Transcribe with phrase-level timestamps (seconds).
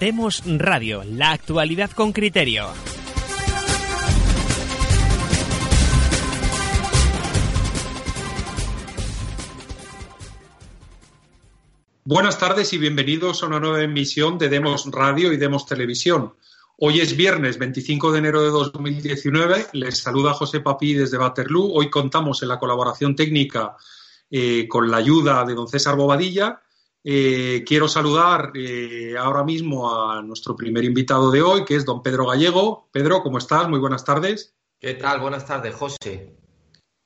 [0.00, 2.68] Demos Radio, la actualidad con criterio.
[12.04, 16.34] Buenas tardes y bienvenidos a una nueva emisión de Demos Radio y Demos Televisión.
[16.76, 19.66] Hoy es viernes 25 de enero de 2019.
[19.72, 21.72] Les saluda José Papí desde Waterloo.
[21.74, 23.76] Hoy contamos en la colaboración técnica
[24.30, 26.62] eh, con la ayuda de don César Bobadilla.
[27.04, 32.02] Eh, quiero saludar eh, ahora mismo a nuestro primer invitado de hoy, que es don
[32.02, 32.88] Pedro Gallego.
[32.92, 33.68] Pedro, ¿cómo estás?
[33.68, 34.54] Muy buenas tardes.
[34.78, 35.20] ¿Qué tal?
[35.20, 36.34] Buenas tardes, José.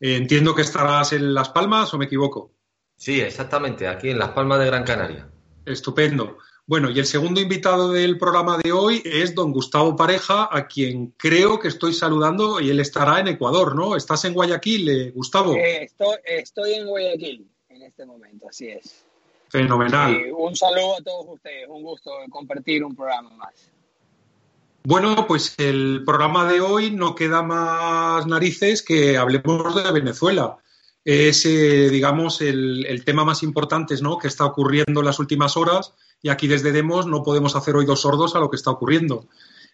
[0.01, 2.53] entiendo que estarás en Las Palmas o me equivoco.
[2.97, 5.29] Sí, exactamente, aquí en Las Palmas de Gran Canaria.
[5.65, 6.39] Estupendo.
[6.65, 11.09] Bueno, y el segundo invitado del programa de hoy es don Gustavo Pareja, a quien
[11.17, 13.97] creo que estoy saludando y él estará en Ecuador, ¿no?
[13.97, 15.55] ¿Estás en Guayaquil, eh, Gustavo?
[15.55, 19.05] Eh, estoy, estoy, en Guayaquil en este momento, así es.
[19.53, 20.33] Fenomenal.
[20.35, 23.53] un saludo a todos ustedes, un gusto compartir un programa más.
[24.83, 30.57] Bueno, pues el programa de hoy no queda más narices que hablemos de Venezuela
[31.05, 34.17] es, eh, digamos, el, tema más importante ¿no?
[34.17, 38.01] que está ocurriendo en las últimas horas y aquí desde Demos no podemos hacer oídos
[38.01, 39.27] sordos a lo que está ocurriendo.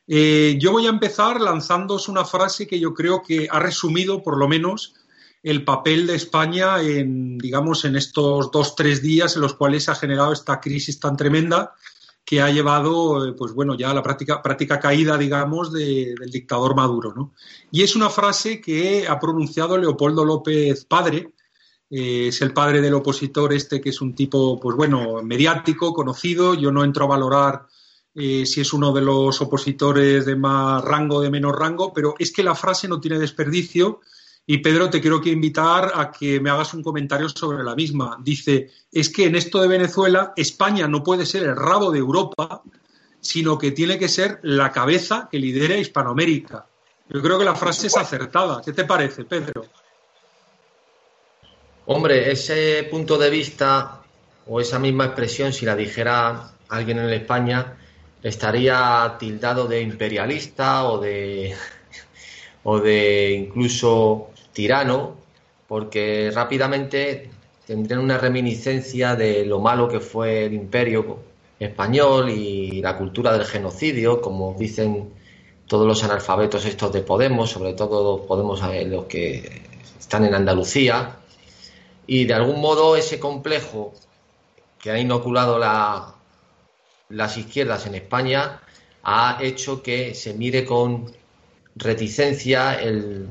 [0.09, 4.39] Eh, yo voy a empezar lanzándoos una frase que yo creo que ha resumido, por
[4.39, 4.95] lo menos,
[5.43, 9.91] el papel de España en, digamos, en estos dos, tres días en los cuales se
[9.91, 11.75] ha generado esta crisis tan tremenda
[12.25, 16.77] que ha llevado, eh, pues bueno, ya a la práctica, práctica caída, digamos, del dictador
[16.77, 17.33] Maduro, ¿no?
[17.71, 21.33] Y es una frase que ha pronunciado Leopoldo López Padre,
[21.91, 26.55] eh, es el padre del opositor este, que es un tipo, pues bueno, mediático, conocido.
[26.55, 27.67] Yo no entro a valorar
[28.15, 32.33] eh, si es uno de los opositores de más rango de menos rango, pero es
[32.33, 34.01] que la frase no tiene desperdicio
[34.51, 38.17] y Pedro, te quiero invitar a que me hagas un comentario sobre la misma.
[38.19, 42.63] Dice, es que en esto de Venezuela, España no puede ser el rabo de Europa,
[43.21, 46.65] sino que tiene que ser la cabeza que lidere Hispanoamérica.
[47.11, 48.63] Yo creo que la frase es acertada.
[48.65, 49.67] ¿Qué te parece, Pedro?
[51.85, 54.01] Hombre, ese punto de vista
[54.47, 57.77] o esa misma expresión, si la dijera alguien en España,
[58.23, 61.55] estaría tildado de imperialista o de
[62.63, 65.15] o de incluso tirano,
[65.69, 67.31] porque rápidamente
[67.65, 71.21] tendrían una reminiscencia de lo malo que fue el imperio
[71.61, 75.11] español y la cultura del genocidio, como dicen
[75.69, 79.63] todos los analfabetos estos de Podemos, sobre todo Podemos eh, los que
[79.97, 81.19] están en Andalucía,
[82.09, 83.95] y de algún modo ese complejo
[84.83, 86.15] que ha inoculado la,
[87.11, 88.61] las izquierdas en España
[89.05, 91.13] ha hecho que se mire con
[91.77, 93.29] reticencia el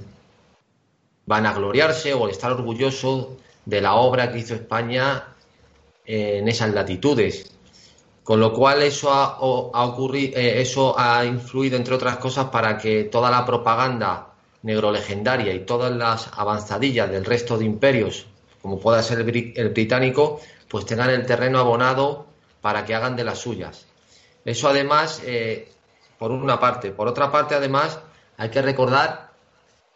[1.27, 5.35] vanagloriarse o estar orgulloso de la obra que hizo España
[6.05, 7.51] en esas latitudes.
[8.23, 13.05] Con lo cual eso ha, ocurrido, eh, eso ha influido, entre otras cosas, para que
[13.05, 14.29] toda la propaganda
[14.63, 18.25] negro legendaria y todas las avanzadillas del resto de imperios,
[18.61, 22.25] como pueda ser el, británico, pues tengan el terreno abonado
[22.59, 23.85] para que hagan de las suyas.
[24.43, 25.71] Eso además, eh,
[26.17, 26.91] por una parte.
[26.91, 27.99] Por otra parte, además,
[28.37, 29.26] hay que recordar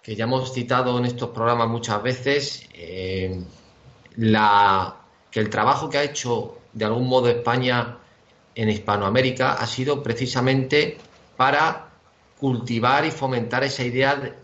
[0.02, 3.40] que ya hemos citado en estos programas muchas veces, eh,
[4.18, 4.96] la,
[5.30, 7.98] que el trabajo que ha hecho de algún modo España
[8.56, 10.98] en Hispanoamérica ha sido precisamente
[11.38, 11.90] para
[12.40, 14.36] cultivar y fomentar esa idea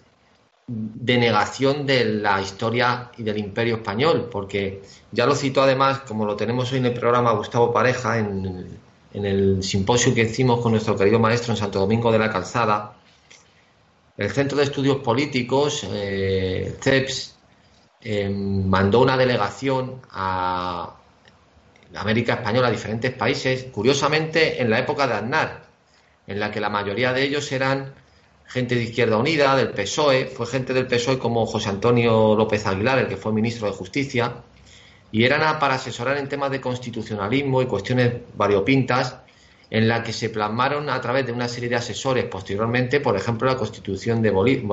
[0.67, 6.25] de, negación de la historia y del imperio español, porque ya lo citó además, como
[6.25, 8.77] lo tenemos hoy en el programa Gustavo Pareja, en,
[9.13, 12.96] en el simposio que hicimos con nuestro querido maestro en Santo Domingo de la Calzada,
[14.17, 17.35] el Centro de Estudios Políticos, eh, CEPS,
[18.01, 20.95] eh, mandó una delegación a
[21.95, 25.63] América Española, a diferentes países, curiosamente en la época de Aznar,
[26.25, 27.93] en la que la mayoría de ellos eran
[28.47, 32.97] gente de Izquierda Unida, del PSOE, fue gente del PSOE como José Antonio López Aguilar,
[32.99, 34.35] el que fue ministro de Justicia,
[35.11, 39.17] y eran para asesorar en temas de constitucionalismo y cuestiones variopintas
[39.69, 43.47] en la que se plasmaron a través de una serie de asesores posteriormente, por ejemplo,
[43.47, 44.29] la Constitución de,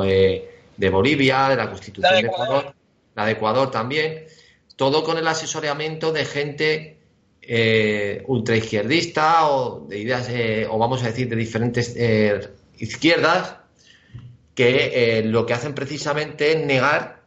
[0.07, 2.75] eh, de Bolivia, de la Constitución de Ecuador,
[3.15, 4.25] la de Ecuador también,
[4.77, 6.99] todo con el asesoramiento de gente
[7.47, 12.49] eh, ultraizquierdista o de ideas, eh, o vamos a decir, de diferentes eh,
[12.79, 13.57] izquierdas,
[14.55, 17.25] que lo que hacen precisamente es negar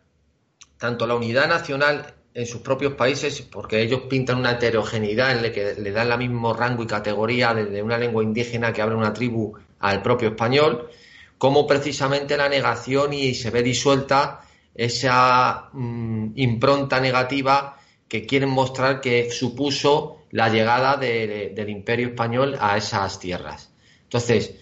[0.77, 5.51] tanto la unidad nacional en sus propios países, porque ellos pintan una heterogeneidad en la
[5.51, 9.12] que le dan el mismo rango y categoría desde una lengua indígena que habla una
[9.12, 10.88] tribu al propio español,
[11.39, 14.42] como precisamente la negación y se ve disuelta
[14.75, 22.78] esa mm, impronta negativa que quieren mostrar que supuso la llegada del imperio español a
[22.78, 23.72] esas tierras.
[24.04, 24.54] Entonces,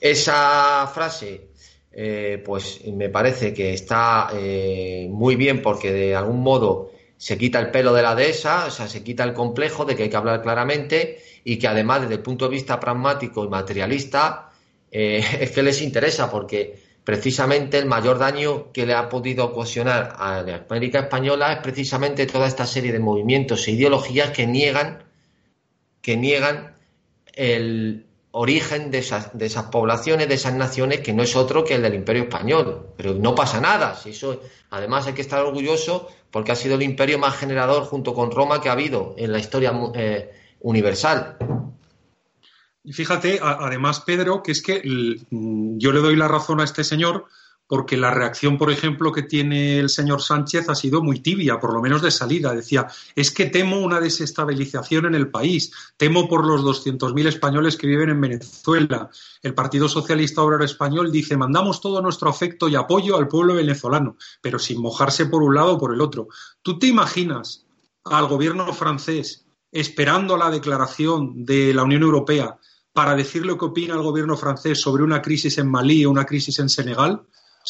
[0.00, 1.48] esa frase,
[1.92, 7.58] eh, pues me parece que está eh, muy bien porque de algún modo se quita
[7.58, 10.16] el pelo de la dehesa, o sea, se quita el complejo de que hay que
[10.16, 14.50] hablar claramente y que además desde el punto de vista pragmático y materialista
[14.90, 20.14] eh, es que les interesa porque precisamente el mayor daño que le ha podido ocasionar
[20.16, 25.04] a la América española es precisamente toda esta serie de movimientos e ideologías que niegan
[26.00, 26.76] que niegan
[27.34, 31.74] el origen de esas, de esas poblaciones, de esas naciones, que no es otro que
[31.74, 32.88] el del Imperio Español.
[32.96, 33.94] Pero no pasa nada.
[33.94, 34.40] Si eso,
[34.70, 38.60] además hay que estar orgulloso porque ha sido el imperio más generador junto con Roma
[38.60, 40.30] que ha habido en la historia eh,
[40.60, 41.36] universal.
[42.84, 47.26] Y fíjate, además, Pedro, que es que yo le doy la razón a este señor
[47.68, 51.74] porque la reacción, por ejemplo, que tiene el señor Sánchez ha sido muy tibia, por
[51.74, 52.54] lo menos de salida.
[52.54, 57.86] Decía, es que temo una desestabilización en el país, temo por los 200.000 españoles que
[57.86, 59.10] viven en Venezuela.
[59.42, 64.16] El Partido Socialista Obrero Español dice, mandamos todo nuestro afecto y apoyo al pueblo venezolano,
[64.40, 66.28] pero sin mojarse por un lado o por el otro.
[66.62, 67.66] ¿Tú te imaginas
[68.04, 72.58] al gobierno francés esperando la declaración de la Unión Europea
[72.94, 76.24] para decir lo que opina el gobierno francés sobre una crisis en Malí o una
[76.24, 77.22] crisis en Senegal?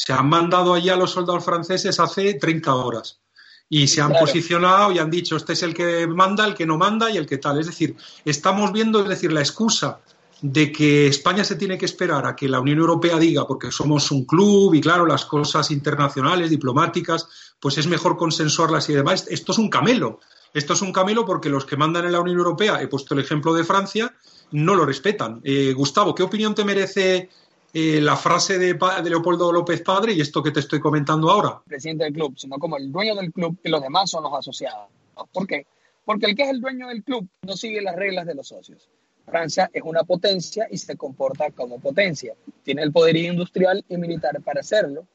[0.05, 3.19] Se han mandado allá los soldados franceses hace 30 horas
[3.67, 6.77] y se han posicionado y han dicho este es el que manda, el que no
[6.77, 7.59] manda y el que tal.
[7.59, 9.99] Es decir, estamos viendo, es decir, la excusa
[10.41, 14.09] de que España se tiene que esperar a que la Unión Europea diga, porque somos
[14.09, 17.27] un club y claro, las cosas internacionales, diplomáticas,
[17.59, 19.25] pues es mejor consensuarlas y demás.
[19.29, 20.21] Esto es un camelo.
[20.53, 23.19] Esto es un camelo porque los que mandan en la Unión Europea, he puesto el
[23.19, 24.15] ejemplo de Francia,
[24.51, 25.41] no lo respetan.
[25.43, 27.29] Eh, Gustavo, ¿qué opinión te merece
[27.73, 31.61] eh, la frase de, Leopoldo López Padre y esto que te estoy comentando ahora.
[31.65, 34.87] Presidente del club, sino como el dueño del club y los demás son los asociados.
[35.31, 35.67] ¿Por qué?
[36.03, 38.89] Porque el que es el dueño del club no sigue las reglas de los socios.
[39.25, 42.33] Francia es una potencia y se comporta como potencia.
[42.63, 45.05] Tiene el poder industrial y militar para hacerlo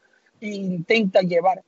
[0.40, 1.62] e intenta llevar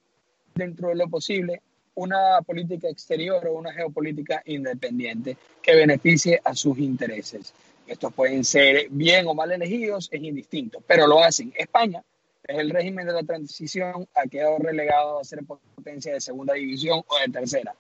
[0.55, 1.63] dentro de lo posible
[1.97, 7.53] una política exterior o una geopolítica independiente que beneficie a sus intereses.
[7.87, 11.53] Estos pueden ser bien o mal elegidos, es indistinto, pero lo hacen.
[11.57, 12.03] España
[12.43, 17.03] es el régimen de la transición, ha quedado relegado a ser potencia de segunda división
[17.07, 17.75] o de tercera,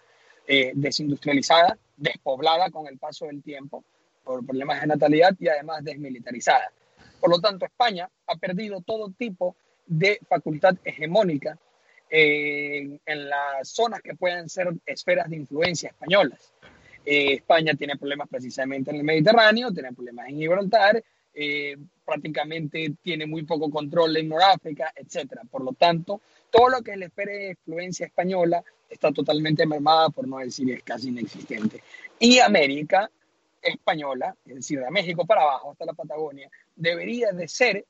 [0.47, 3.85] eh, desindustrializada, despoblada con el paso del tiempo
[4.23, 6.71] por problemas de natalidad y además desmilitarizada.
[7.21, 9.57] Por lo tanto, España ha perdido todo tipo
[9.87, 11.59] de facultad hegemónica
[12.09, 16.53] eh, en las zonas que puedan ser esferas de influencia españolas.
[17.09, 23.27] Eh, España tiene problemas precisamente en el Mediterráneo, tiene problemas en Gibraltar, eh, prácticamente tiene
[23.27, 25.41] muy poco control en Noráfrica, etc.
[25.49, 26.21] Por lo tanto,
[26.51, 30.69] todo lo que es la esfera de influencia española está totalmente mermada, por no decir
[30.73, 31.81] es casi inexistente.
[32.19, 33.09] Y América
[33.63, 37.85] española, es decir, de México para abajo hasta la Patagonia, debería de ser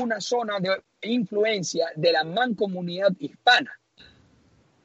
[0.00, 3.78] una zona de influencia de la mancomunidad hispana.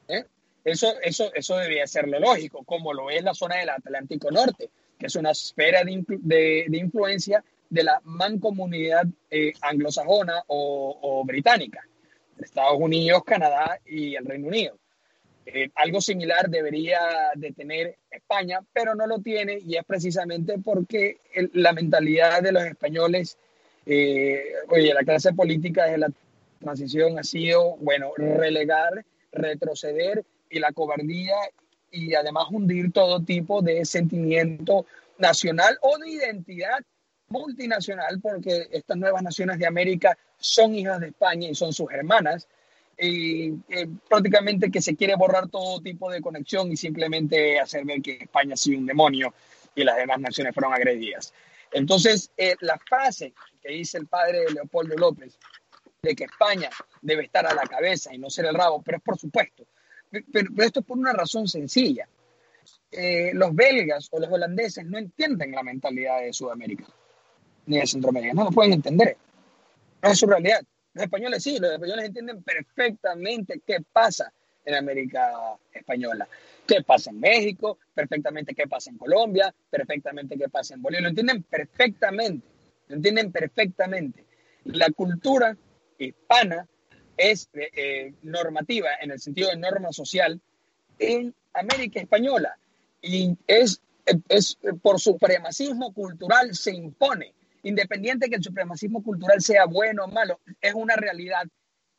[0.08, 0.24] ¿eh?
[0.68, 4.70] Eso, eso, eso debería ser lo lógico, como lo es la zona del Atlántico Norte,
[4.98, 11.86] que es una esfera de, influencia de la mancomunidad eh, anglosajona o, británica,
[12.40, 14.78] Estados Unidos, Canadá y el Reino Unido.
[15.46, 17.00] Eh, algo similar debería
[17.34, 21.16] de tener España, pero no lo tiene y es precisamente porque
[21.54, 23.38] la mentalidad de los españoles,
[23.86, 26.10] eh, oye, la clase política desde la
[26.60, 31.34] transición ha sido, bueno, relegar, retroceder y la cobardía
[31.90, 34.86] y además hundir todo tipo de sentimiento
[35.18, 36.78] nacional o de identidad
[37.28, 42.48] multinacional, porque estas nuevas naciones de América son hijas de España y son sus hermanas,
[42.98, 48.02] y eh, prácticamente que se quiere borrar todo tipo de conexión y simplemente hacer ver
[48.02, 49.32] que España ha sido un demonio
[49.74, 51.32] y las demás naciones fueron agredidas.
[51.70, 55.38] Entonces, eh, la frase que dice el padre de Leopoldo López,
[56.02, 56.70] de que España
[57.02, 59.64] debe estar a la cabeza y no ser el rabo, pero es por supuesto,
[60.10, 62.08] pero, esto es por una razón sencilla.
[62.90, 66.84] Eh, los belgas o los holandeses no entienden la mentalidad de Sudamérica
[67.66, 69.16] ni de Centroamérica, no lo pueden entender.
[70.02, 70.60] No es su realidad.
[70.94, 74.32] Los españoles sí, los españoles entienden perfectamente qué pasa
[74.64, 76.28] en América Española,
[76.66, 81.02] qué pasa en México, perfectamente qué pasa en Colombia, perfectamente qué pasa en Bolivia.
[81.02, 82.46] Lo entienden perfectamente,
[82.88, 84.24] lo entienden perfectamente.
[84.64, 85.56] La cultura
[85.98, 86.66] hispana
[87.18, 90.40] es eh, normativa en el sentido de norma social
[90.98, 92.56] en América Española
[93.02, 93.82] y es,
[94.28, 100.40] es por supremacismo cultural se impone, independiente que el supremacismo cultural sea bueno o malo,
[100.60, 101.44] es una realidad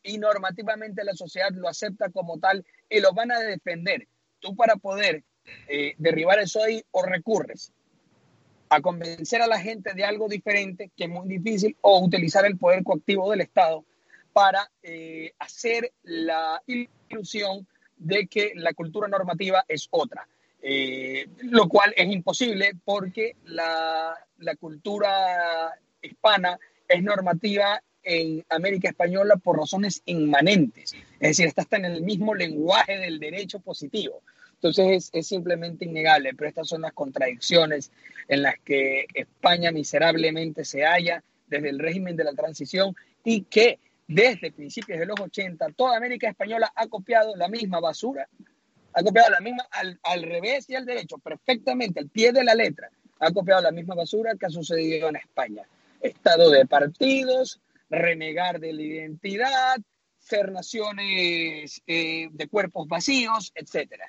[0.02, 4.08] y normativamente la sociedad lo acepta como tal y lo van a defender.
[4.40, 5.22] Tú para poder
[5.68, 7.72] eh, derribar eso ahí o recurres
[8.70, 12.56] a convencer a la gente de algo diferente, que es muy difícil, o utilizar el
[12.56, 13.84] poder coactivo del Estado
[14.32, 20.26] para eh, hacer la ilusión de que la cultura normativa es otra.
[20.62, 29.36] Eh, lo cual es imposible porque la, la, cultura hispana es normativa en América Española
[29.36, 34.22] por razones inmanentes, es decir, está hasta en el mismo lenguaje del derecho positivo.
[34.54, 37.90] Entonces es, es, simplemente innegable, pero estas son las contradicciones
[38.28, 42.94] en las que España miserablemente se halla desde el régimen de la transición
[43.24, 43.78] y que
[44.14, 48.28] desde principios de los 80 toda América Española ha copiado la misma basura
[48.92, 52.90] ha copiado la misma al, revés y al derecho, perfectamente, al pie de la letra.
[53.20, 55.62] Ha copiado la misma basura que ha sucedido en España.
[56.00, 59.76] Estado de partidos, renegar de la identidad,
[60.18, 64.06] ser naciones eh, de cuerpos vacíos, etcétera.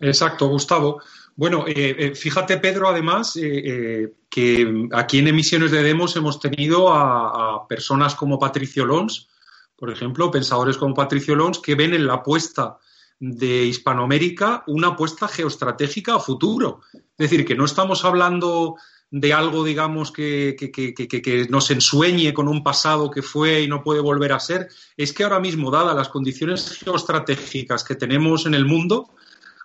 [0.00, 1.00] Exacto, Gustavo.
[1.36, 7.56] Bueno, eh, eh, fíjate, Pedro, además, que aquí en Emisiones de Demos hemos tenido a,
[7.56, 9.28] a, personas como Patricio Lons,
[9.76, 12.78] por ejemplo, pensadores como Patricio Lons, que ven en la apuesta
[13.20, 16.80] de Hispanoamérica una apuesta geoestratégica a futuro.
[16.92, 18.76] Es decir, que no estamos hablando
[19.10, 24.00] de algo, digamos, que, que, nos ensueñe con un pasado que fue y no puede
[24.00, 24.68] volver a ser.
[24.96, 29.10] Es que ahora mismo, dadas las condiciones geoestratégicas que tenemos en el mundo,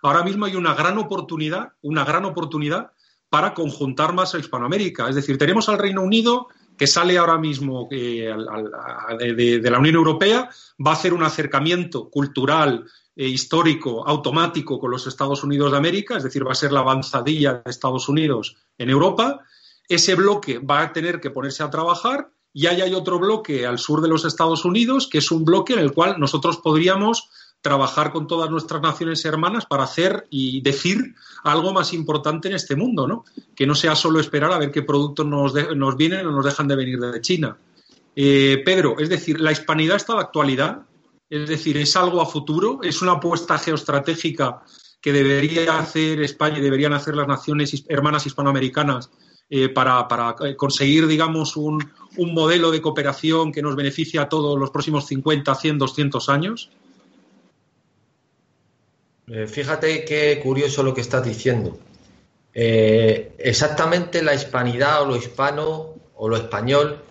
[0.04, 2.92] ahora mismo hay una gran oportunidad, una gran oportunidad
[3.30, 5.08] para conjuntar más a Hispanoamérica.
[5.08, 8.32] Es decir, tenemos al Reino Unido que sale ahora mismo eh,
[9.18, 10.50] de, la Unión Europea,
[10.84, 12.84] va a hacer un acercamiento cultural,
[13.16, 16.80] eh, histórico automático con los Estados Unidos de América, es decir, va a ser la
[16.80, 19.40] avanzadilla de Estados Unidos en Europa.
[19.88, 23.78] Ese bloque va a tener que ponerse a trabajar y ahí hay otro bloque al
[23.78, 27.30] sur de los Estados Unidos, que es un bloque en el cual nosotros podríamos
[27.64, 32.76] trabajar con todas nuestras naciones hermanas para hacer y decir algo más importante en este
[32.76, 33.24] mundo, ¿no?
[33.56, 36.68] Que no sea solo esperar a ver qué productos nos, nos vienen o nos dejan
[36.68, 37.56] de venir de China.
[38.14, 40.82] Eh, Pedro, es decir, la hispanidad está de actualidad,
[41.30, 44.62] es decir, es algo a futuro, es una apuesta geoestratégica
[45.00, 49.08] que debería hacer España y deberían hacer las naciones hermanas hispanoamericanas
[49.48, 50.06] eh, para,
[50.44, 51.82] eh, conseguir, digamos, un,
[52.18, 56.70] modelo de cooperación que nos beneficie a todos los próximos 50, 100, 200 años?
[59.26, 61.78] Eh, fíjate qué curioso lo que estás diciendo.
[62.54, 67.02] exactamente la hispanidad o lo hispano o lo español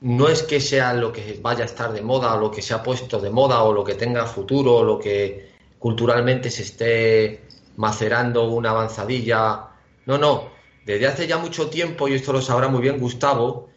[0.00, 2.72] no es que sea lo que vaya a estar de moda o lo que se
[2.72, 7.42] ha puesto de moda o lo que tenga futuro o lo que culturalmente se esté
[7.76, 9.68] macerando una avanzadilla.
[10.06, 10.50] No, no.
[10.84, 13.68] Desde hace ya mucho tiempo, y esto lo sabrá muy bien Gustavo,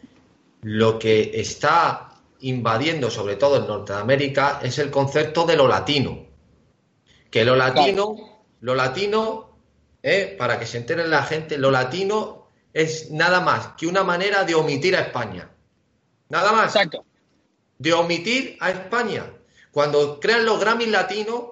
[0.62, 2.10] lo que está
[2.40, 6.23] invadiendo, sobre todo en Norteamérica, es el concepto de lo latino.
[7.34, 8.14] Que lo latino,
[8.60, 9.58] lo latino,
[10.04, 14.44] eh, para que se entere la gente, lo latino es nada más que una manera
[14.44, 15.50] de omitir a España.
[16.28, 16.76] Nada más.
[16.76, 17.04] Exacto.
[17.76, 19.32] De omitir a España.
[19.72, 21.46] Cuando crean los Grammy latinos,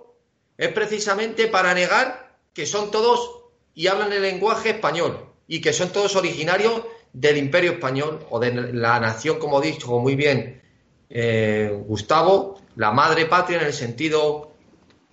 [0.56, 3.40] es precisamente para negar que son todos
[3.74, 8.72] y hablan el lenguaje español y que son todos originarios del imperio español o de
[8.72, 10.62] la nación, como dijo muy bien
[11.10, 14.51] eh, Gustavo, la madre patria en el sentido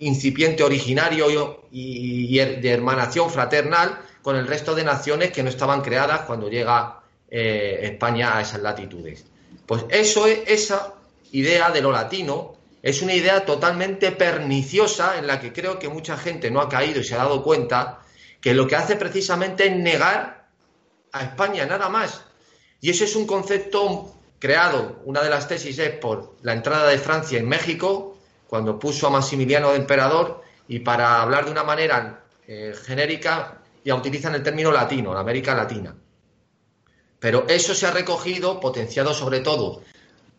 [0.00, 6.22] incipiente originario y, de hermanación fraternal con el resto de naciones que no estaban creadas
[6.22, 9.24] cuando llega eh, España a esas latitudes.
[9.66, 10.94] Pues eso es, esa
[11.32, 16.16] idea de lo latino es una idea totalmente perniciosa en la que creo que mucha
[16.16, 18.00] gente no ha caído y se ha dado cuenta
[18.40, 20.48] que lo que hace precisamente es negar
[21.12, 22.24] a España, nada más.
[22.80, 26.98] Y eso es un concepto creado, una de las tesis es por la entrada de
[26.98, 28.09] Francia en México,
[28.50, 33.94] cuando puso a Maximiliano de emperador, y para hablar de una manera eh, genérica, ya
[33.94, 35.94] utilizan el término latino, la América Latina.
[37.20, 39.82] Pero eso se ha recogido, potenciado sobre todo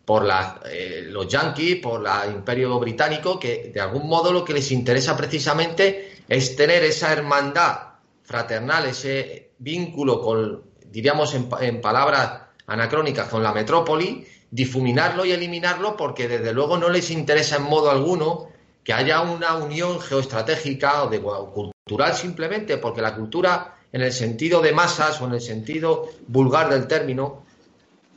[0.04, 0.28] por
[0.70, 5.16] eh, los yanquis, por el imperio británico, que de algún modo lo que les interesa
[5.16, 13.54] precisamente es tener esa hermandad fraternal, ese vínculo con, diríamos en, palabras anacrónicas, con la
[13.54, 18.48] metrópoli, difuminarlo y eliminarlo porque desde luego no les interesa en modo alguno
[18.84, 24.12] que haya una unión geoestratégica o, de, o cultural simplemente, porque la cultura en el
[24.12, 27.44] sentido de masas o en el sentido vulgar del término,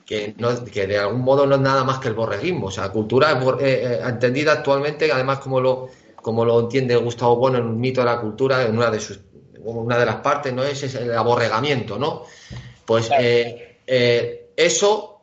[0.05, 0.35] que,
[0.71, 2.67] que de algún modo no es nada más que el borreguismo.
[2.67, 5.87] O sea, cultura eh, eh, entendida actualmente, además como lo,
[6.17, 9.19] como lo entiende Gustavo Bueno en un mito de la cultura, en una de sus
[9.63, 10.63] una de las partes, ¿no?
[10.63, 12.23] Es, el aborregamiento, ¿no?
[12.85, 15.14] Pues eh, eso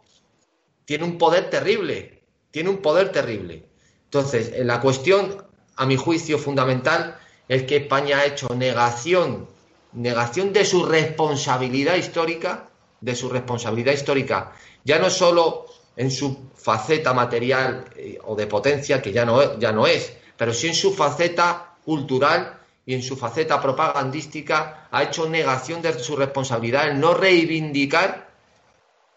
[0.85, 3.67] tiene un poder terrible, tiene un poder terrible.
[4.05, 5.45] Entonces, la cuestión,
[5.77, 9.49] a mi juicio, fundamental es que España ha hecho negación,
[9.93, 12.69] negación de su responsabilidad histórica,
[13.01, 14.53] de su responsabilidad histórica,
[14.85, 19.73] ya no solo en su faceta material eh, o de potencia, que ya no, ya
[19.73, 25.29] no es, pero sí en su faceta cultural y en su faceta propagandística, ha hecho
[25.29, 28.32] negación de su responsabilidad en no reivindicar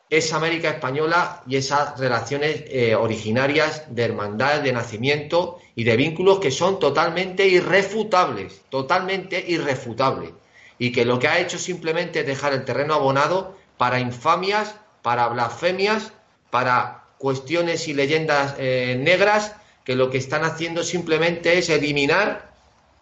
[0.10, 6.40] esa América española y esas relaciones eh, originarias de hermandad, de nacimiento y de vínculos
[6.40, 10.32] que son totalmente irrefutables, totalmente irrefutables.
[10.78, 15.28] Y que lo que ha hecho simplemente es dejar el terreno abonado para infamias, para
[15.28, 16.14] blasfemias,
[16.50, 22.54] para cuestiones y leyendas eh, negras, que lo que están haciendo simplemente es eliminar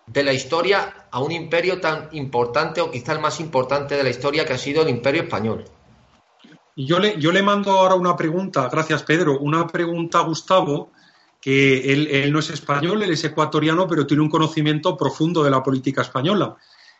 [0.05, 4.09] de la historia a un imperio tan importante o quizá el más importante de la
[4.09, 5.65] historia que ha sido el imperio español.
[6.75, 10.91] Yo le, mando ahora una pregunta, gracias Pedro, una pregunta a Gustavo,
[11.39, 15.61] que él, no es español, él es ecuatoriano, pero tiene un conocimiento profundo de la
[15.61, 16.55] política española.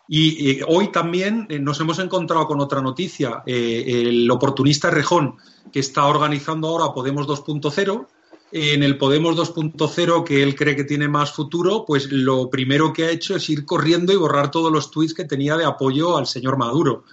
[0.08, 5.38] Y, hoy también eh, nos hemos encontrado con otra noticia, eh, el oportunista Rejón,
[5.72, 8.08] que está organizando ahora Podemos 2.0.
[8.52, 13.06] En el Podemos 2.0, que él cree que tiene más futuro, pues lo primero que
[13.06, 16.28] ha hecho es ir corriendo y borrar todos los tweets que tenía de apoyo al
[16.28, 17.06] señor Maduro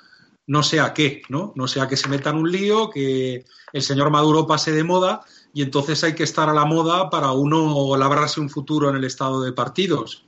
[0.50, 1.52] no sea qué, ¿no?
[1.54, 5.20] No sea que se metan un lío, que el señor Maduro pase de moda
[5.54, 9.04] y entonces hay que estar a la moda para uno labrarse un futuro en el
[9.04, 10.24] estado de partidos.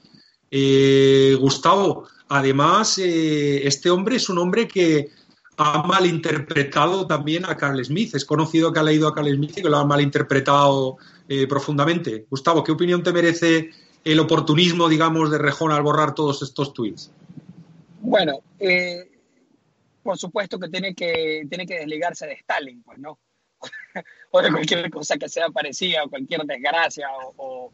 [0.48, 5.10] Eh, Gustavo, además, eh, este hombre es un hombre que
[5.56, 8.14] ha malinterpretado también a Carl Smith.
[8.14, 10.98] Es conocido que ha leído a Carl Smith y que lo ha malinterpretado
[11.28, 12.26] eh, profundamente.
[12.30, 13.70] Gustavo, ¿qué opinión te merece
[14.04, 17.10] el oportunismo, digamos, de Rejón al borrar todos estos tweets?
[18.00, 19.11] Bueno, eh,
[20.02, 23.18] por supuesto que tiene que, tiene que desligarse de Stalin, pues, ¿no?
[24.30, 27.72] o de cualquier cosa que sea parecida, o cualquier desgracia o,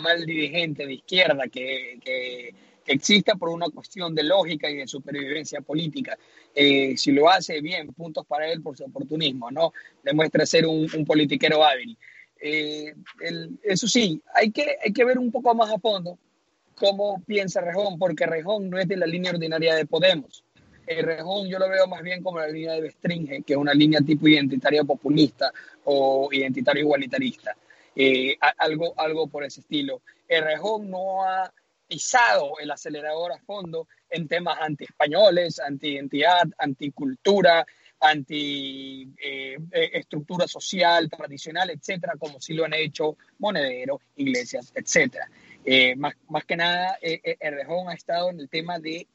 [0.00, 2.54] mal dirigente de izquierda que, que,
[2.86, 6.16] exista por una cuestión de lógica y de supervivencia política.
[6.54, 9.72] Eh, si lo hace bien, puntos para él por su oportunismo, ¿no?
[10.02, 11.98] Demuestra ser un, politiquero hábil.
[12.40, 12.94] Eh,
[13.62, 16.18] eso sí, hay que, hay que ver un poco más a fondo
[16.78, 20.44] cómo piensa Rejón, porque Rejón no es de la línea ordinaria de Podemos.
[20.88, 24.00] Rejón yo lo veo más bien como la línea de Bestringe, que es una línea
[24.00, 25.52] tipo identitario populista
[25.84, 27.54] o identitario igualitarista.
[28.00, 30.02] Eh, algo, algo por ese estilo.
[30.28, 31.52] Rejón no ha
[31.88, 37.66] pisado el acelerador a fondo en temas anti-españoles, anti-identidad, anti-cultura,
[37.98, 45.28] anti-estructura eh, social tradicional, etcétera, como sí lo han hecho Monedero, Iglesias, etcétera.
[45.64, 49.08] Eh, más, más, que nada, el Rejón ha estado en el tema de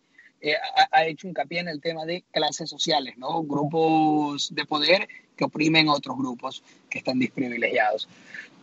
[0.46, 0.58] eh,
[0.92, 3.44] ha, hecho hincapié en el tema de clases sociales, ¿no?
[3.44, 8.10] Grupos de poder que oprimen a otros grupos que están desprivilegiados.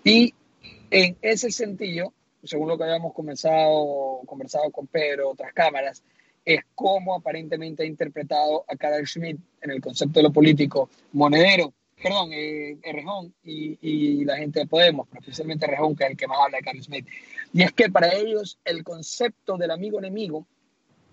[0.04, 0.34] Y
[0.90, 2.12] en ese sentido,
[2.44, 6.02] según lo que habíamos comenzado, conversado con Pedro, otras cámaras,
[6.44, 11.72] es cómo aparentemente ha interpretado a Carl Schmidt en el concepto de lo político monedero,
[12.02, 16.26] perdón, eh, Rejón y, la gente de Podemos, pero especialmente Rejón, que es el que
[16.26, 17.06] más habla de Carl Schmidt.
[17.54, 20.46] Y es que para ellos el concepto del amigo enemigo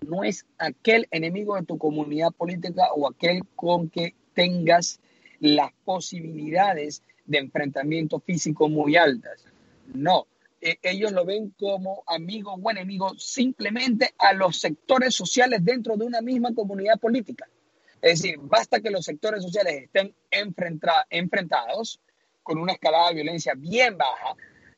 [0.06, 5.00] no es aquel enemigo de tu comunidad política o aquel con que tengas
[5.40, 9.44] las posibilidades de enfrentamiento físico muy altas.
[9.94, 10.26] No,
[10.60, 16.04] e, ellos lo ven como amigo o enemigo simplemente a los sectores sociales dentro de
[16.04, 17.48] una misma comunidad política.
[18.00, 22.00] Es decir, basta que los sectores sociales estén enfrentados
[22.42, 24.34] con una escalada de violencia bien baja,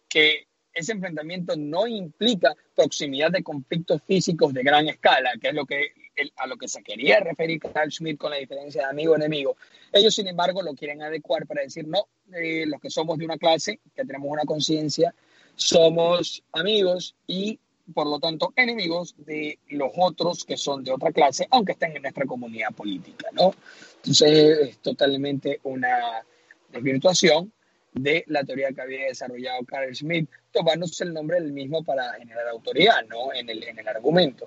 [0.08, 5.66] que ese enfrentamiento no implica proximidad de conflictos físicos de gran escala, que es lo
[5.66, 5.92] que,
[6.36, 9.56] a lo que se quería referir Carl Schmitt con la diferencia de amigo-enemigo.
[9.92, 13.38] Ellos, sin embargo, lo quieren adecuar para decir, no, eh, los que somos de una
[13.38, 15.14] clase, que tenemos una conciencia,
[15.54, 17.58] somos amigos y,
[17.92, 22.02] por lo tanto, enemigos de los otros que son de otra clase, aunque estén en
[22.02, 23.54] nuestra comunidad política, ¿no?
[23.96, 26.24] Entonces, es totalmente una
[26.70, 27.52] desvirtuación
[27.92, 32.48] de la teoría que había desarrollado Carl Schmitt, tomándose el nombre del mismo para generar
[32.48, 33.32] autoridad ¿no?
[33.34, 34.46] en, el, en el argumento.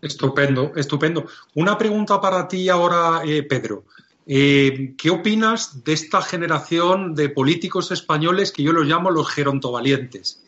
[0.00, 1.26] Estupendo, estupendo.
[1.54, 3.84] Una pregunta para ti ahora, eh, Pedro.
[4.26, 10.44] Eh, ¿Qué opinas de esta generación de políticos españoles que yo los llamo los gerontovalientes?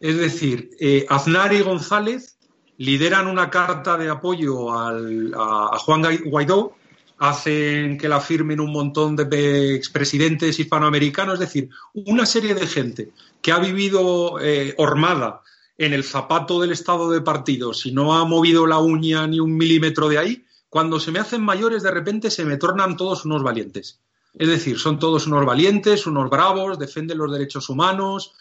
[0.00, 2.38] Es decir, eh, Aznar y González
[2.78, 6.74] lideran una carta de apoyo al, a Juan Guaidó
[7.20, 13.12] hacen que la firmen un montón de expresidentes hispanoamericanos, es decir, una serie de gente
[13.42, 15.42] que ha vivido eh, hormada
[15.76, 19.54] en el zapato del estado de partido, si no ha movido la uña ni un
[19.54, 23.42] milímetro de ahí, cuando se me hacen mayores de repente se me tornan todos unos
[23.42, 24.00] valientes.
[24.32, 28.32] Es decir, son todos unos valientes, unos bravos, defienden los derechos humanos,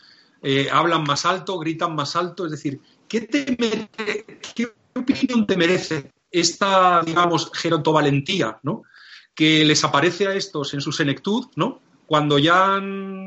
[0.41, 2.45] eh, hablan más alto, gritan más alto.
[2.45, 3.27] Es decir, ¿qué,
[4.55, 8.83] ¿qué opinión te merece esta, digamos, gerontovalentía, ¿no?
[9.33, 11.79] Que les aparece a estos en su senectud, ¿no?
[12.05, 12.81] Cuando ya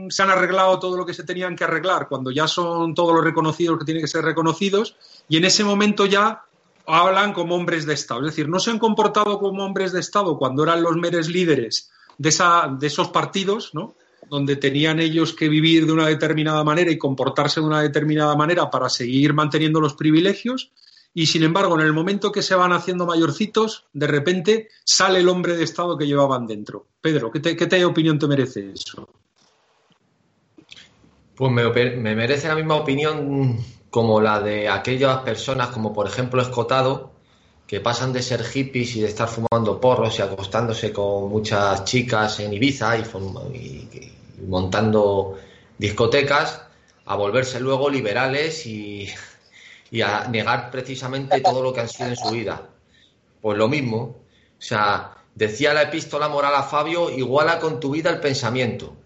[0.09, 3.25] se han arreglado todo lo que se tenían que arreglar, cuando ya son todos los
[3.25, 4.97] reconocidos que tienen que ser reconocidos,
[5.29, 6.43] y en ese momento ya
[6.87, 8.21] hablan como hombres de Estado.
[8.21, 11.91] Es decir, no se han comportado como hombres de Estado cuando eran los meres líderes
[12.19, 13.95] de, esa, de esos partidos, ¿no?
[14.29, 18.71] donde tenían ellos que vivir de una determinada manera y comportarse de una determinada manera
[18.71, 20.71] para seguir manteniendo los privilegios,
[21.15, 25.29] y sin embargo, en el momento que se van haciendo mayorcitos, de repente sale el
[25.29, 26.87] hombre de Estado que llevaban dentro.
[27.01, 29.09] Pedro, ¿qué, te, opinión te merece eso?
[31.35, 33.59] Pues me, me, merece la misma opinión
[33.91, 37.13] como la de aquellas personas, como por ejemplo Escotado,
[37.67, 42.41] que pasan de ser hippies y de estar fumando porros y acostándose con muchas chicas
[42.41, 43.05] en Ibiza y
[44.47, 45.39] montando
[45.77, 46.63] discotecas,
[47.05, 49.09] a volverse luego liberales y
[49.93, 52.71] y a negar precisamente todo lo que han sido en su vida.
[53.43, 54.23] Pues lo mismo, o
[54.59, 58.97] sea, decía la epístola moral a Fabio, iguala con tu vida el pensamiento.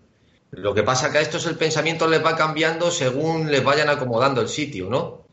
[0.53, 4.41] Lo que pasa que a estos el pensamiento les va cambiando según les vayan acomodando
[4.41, 5.27] el sitio, ¿no?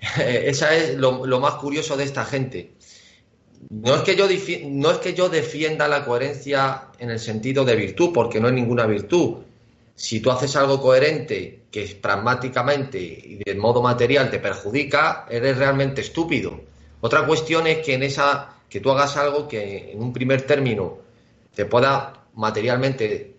[0.18, 2.74] Esa es lo, más curioso de esta gente.
[3.70, 4.28] No es, que yo
[4.68, 8.54] no es que yo defienda la coherencia en el sentido de virtud, porque no es
[8.54, 9.38] ninguna virtud,
[10.02, 16.00] si tú haces algo coherente que pragmáticamente y de modo material te perjudica, eres realmente
[16.00, 16.60] estúpido.
[17.00, 20.98] Otra cuestión es que en esa que tú hagas algo que en un primer término
[21.54, 23.36] te pueda materialmente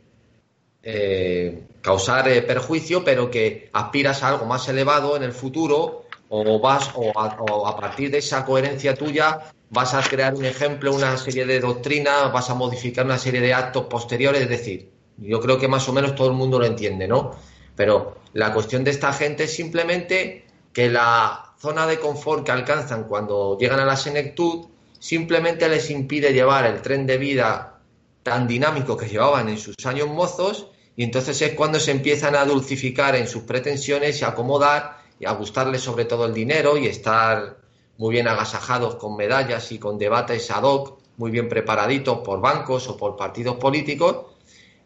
[0.81, 6.61] eh, causar eh, perjuicio, pero que aspiras a algo más elevado en el futuro o
[6.61, 10.95] vas o a, o a partir de esa coherencia tuya vas a crear un ejemplo,
[10.95, 15.39] una serie de doctrinas, vas a modificar una serie de actos posteriores, es decir, yo
[15.39, 17.31] creo que más o menos todo el mundo lo entiende, ¿no?
[17.75, 23.05] Pero la cuestión de esta gente es simplemente que la zona de confort que alcanzan
[23.05, 24.65] cuando llegan a la senectud
[24.99, 27.79] simplemente les impide llevar el tren de vida
[28.23, 32.45] tan dinámico que llevaban en sus años mozos y entonces es cuando se empiezan a
[32.45, 36.87] dulcificar en sus pretensiones y a acomodar y a gustarles sobre todo el dinero y
[36.87, 37.57] estar
[37.97, 42.87] muy bien agasajados con medallas y con debates ad hoc, muy bien preparaditos por bancos
[42.87, 44.32] o por partidos políticos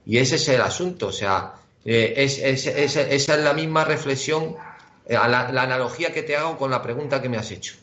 [0.08, 4.56] y ese es el asunto, o sea, eh, es, esa es la misma reflexión,
[5.06, 7.76] eh, la, analogía que te hago con la pregunta que me has hecho.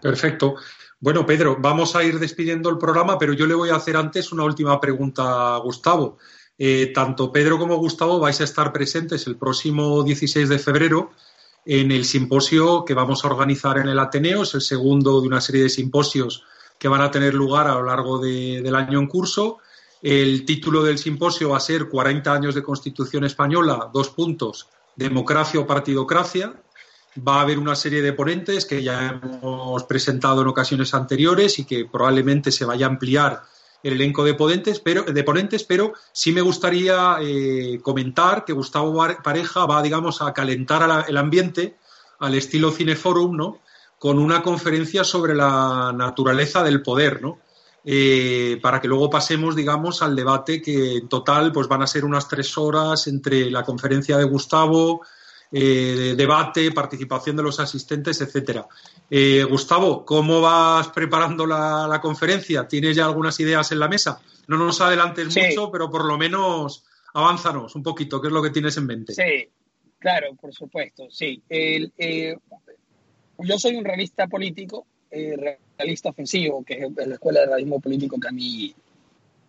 [0.00, 0.54] Perfecto.
[1.00, 4.30] Bueno, Pedro, vamos a ir despidiendo el programa, pero yo le voy a hacer antes
[4.30, 6.18] una última pregunta a Gustavo.
[6.56, 11.10] Eh, tanto Pedro como Gustavo vais a estar presentes el próximo 16 de febrero
[11.64, 14.44] en el simposio que vamos a organizar en el Ateneo.
[14.44, 16.44] Es el segundo de una serie de simposios
[16.78, 19.58] que van a tener lugar a lo largo del año en curso.
[20.08, 25.58] El título del simposio va a ser 40 años de Constitución española, dos puntos, democracia
[25.58, 26.54] o partidocracia.
[27.26, 31.64] Va a haber una serie de ponentes que ya hemos presentado en ocasiones anteriores y
[31.64, 33.42] que probablemente se vaya a ampliar
[33.82, 39.04] el elenco de ponentes, pero, de ponentes, pero sí me gustaría eh, comentar que Gustavo
[39.24, 41.78] Pareja va, digamos, a calentar el ambiente
[42.20, 43.58] al estilo Cineforum, ¿no?
[43.98, 47.40] Con una conferencia sobre la naturaleza del poder, ¿no?
[47.88, 52.04] Eh, para que luego pasemos, digamos, al debate que en total pues van a ser
[52.04, 55.02] unas tres horas entre la conferencia de Gustavo,
[55.52, 58.66] eh, debate, participación de los asistentes, etcétera.
[59.08, 62.66] Eh, Gustavo, ¿cómo vas preparando la, conferencia?
[62.66, 64.20] ¿Tienes ya algunas ideas en la mesa?
[64.48, 66.82] No nos adelantes mucho, pero por lo menos
[67.14, 69.14] avánzanos un poquito, ¿qué es lo que tienes en mente?
[69.14, 69.48] Sí,
[70.00, 71.40] claro, por supuesto, sí.
[73.38, 78.28] yo soy un revista político, realista ofensivo, que es la escuela de realismo político que
[78.28, 78.74] a mí,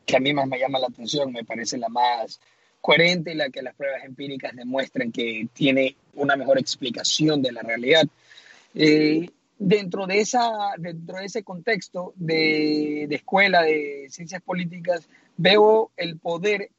[0.06, 2.40] que a mí más me llama la atención, me parece la más
[2.82, 7.62] coherente y la que las pruebas empíricas demuestran que tiene una mejor explicación de la
[7.62, 8.08] realidad.
[8.76, 15.92] Eh, dentro, de esa, dentro de ese contexto de, de escuela de ciencias políticas, veo
[15.98, 16.70] el poder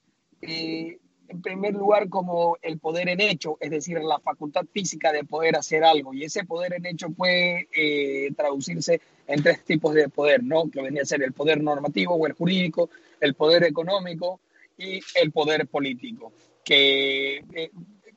[0.41, 5.25] eh, en primer lugar como el poder en hecho, es decir, la facultad física de
[5.25, 6.15] poder hacer algo.
[6.15, 10.71] Y ese poder en hecho puede eh, traducirse en tres tipos de poder, ¿no?
[10.71, 12.89] Que venía a ser el poder normativo o el jurídico,
[13.21, 14.41] el poder económico
[14.79, 16.33] y el poder político,
[16.65, 17.71] que eh,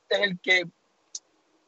[0.08, 0.64] es el que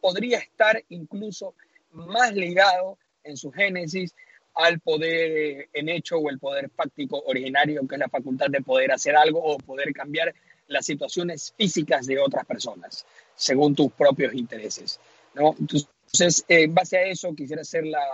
[0.01, 1.55] podría estar incluso
[1.93, 4.15] más ligado en su génesis
[4.55, 8.93] al poder en hecho o el poder fáctico originario, que es la facultad de poder
[8.93, 10.35] hacer algo o poder cambiar
[10.69, 15.01] las situaciones físicas de otras personas, según tus propios intereses.
[15.35, 15.55] ¿no?
[15.59, 18.05] Entonces, en base a eso, quisiera hacer la,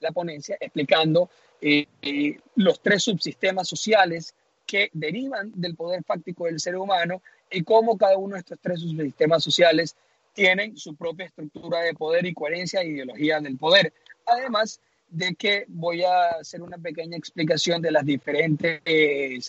[0.00, 4.34] la ponencia explicando eh, eh, los tres subsistemas sociales
[4.66, 8.80] que derivan del poder fáctico del ser humano y cómo cada uno de estos tres
[8.80, 9.96] subsistemas sociales
[10.32, 13.92] tienen su propia estructura de poder y coherencia e ideología del poder.
[14.26, 18.80] Además de que voy a hacer una pequeña explicación de las diferentes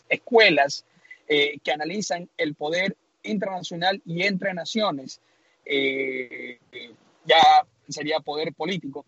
[0.10, 0.84] escuelas
[1.34, 5.22] eh, que analizan el poder internacional y entre naciones.
[5.64, 6.60] Eh,
[7.24, 7.38] ya
[7.88, 9.06] sería poder político.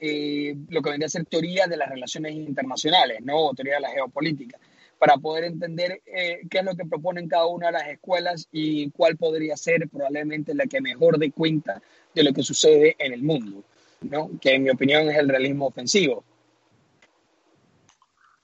[0.00, 3.90] Eh, lo que vendría a ser teoría de las relaciones internacionales, no teoría de la
[3.90, 4.58] geopolítica
[4.98, 9.16] para poder entender qué es lo que proponen cada una de las escuelas y cuál
[9.16, 11.80] podría ser probablemente la que mejor dé cuenta
[12.12, 13.62] de lo que sucede en el mundo,
[14.00, 14.30] ¿no?
[14.40, 16.24] que en mi opinión es el realismo ofensivo.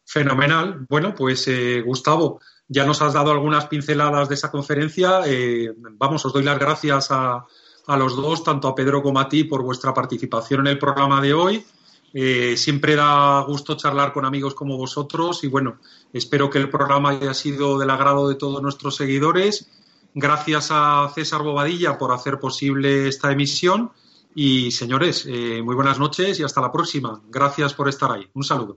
[0.04, 0.86] Fenomenal.
[0.88, 1.48] Bueno, pues
[1.84, 5.22] Gustavo, ya nos has dado algunas pinceladas de esa conferencia.
[5.26, 7.44] Eh, vamos, os doy las gracias a,
[7.86, 11.20] a los dos, tanto a Pedro como a ti, por vuestra participación en el programa
[11.20, 11.64] de hoy.
[12.12, 15.78] Eh, siempre da gusto charlar con amigos como vosotros y bueno,
[16.12, 19.70] espero que el programa haya sido del agrado de todos nuestros seguidores.
[20.14, 23.92] Gracias a César Bobadilla por hacer posible esta emisión
[24.34, 27.20] y señores, eh, muy buenas noches y hasta la próxima.
[27.28, 28.26] Gracias por estar ahí.
[28.34, 28.76] Un saludo.